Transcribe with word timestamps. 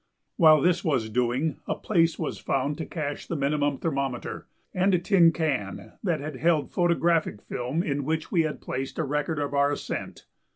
While 0.35 0.61
this 0.61 0.83
was 0.83 1.11
doing 1.11 1.57
a 1.67 1.75
place 1.75 2.17
was 2.17 2.39
found 2.39 2.79
to 2.79 2.87
cache 2.87 3.27
the 3.27 3.35
minimum 3.35 3.77
thermometer 3.77 4.47
and 4.73 4.95
a 4.95 4.97
tin 4.97 5.31
can 5.31 5.93
that 6.03 6.19
had 6.19 6.37
held 6.37 6.65
a 6.69 6.69
photographic 6.69 7.39
film, 7.43 7.83
in 7.83 8.03
which 8.03 8.31
we 8.31 8.41
had 8.41 8.61
placed 8.61 8.97
a 8.97 9.03
record 9.03 9.37
of 9.37 9.53
our 9.53 9.73
ascent. 9.73 10.25